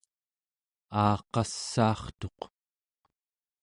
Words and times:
aaqassaartuq 1.05 2.39